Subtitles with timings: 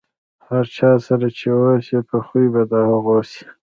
[0.39, 3.41] د هر چا سره چې اوسئ، په خوي به د هغو سئ.